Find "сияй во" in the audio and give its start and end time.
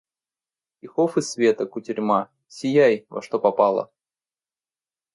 2.55-3.19